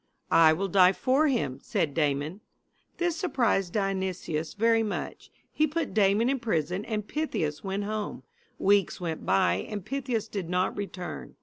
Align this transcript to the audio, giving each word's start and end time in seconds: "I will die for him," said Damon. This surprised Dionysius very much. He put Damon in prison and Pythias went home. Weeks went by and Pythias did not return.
"I 0.31 0.51
will 0.51 0.67
die 0.67 0.93
for 0.93 1.27
him," 1.27 1.59
said 1.61 1.93
Damon. 1.93 2.41
This 2.97 3.15
surprised 3.17 3.73
Dionysius 3.73 4.55
very 4.55 4.81
much. 4.81 5.29
He 5.53 5.67
put 5.67 5.93
Damon 5.93 6.27
in 6.27 6.39
prison 6.39 6.83
and 6.85 7.07
Pythias 7.07 7.63
went 7.63 7.83
home. 7.83 8.23
Weeks 8.57 8.99
went 8.99 9.27
by 9.27 9.57
and 9.69 9.85
Pythias 9.85 10.27
did 10.27 10.49
not 10.49 10.75
return. 10.75 11.35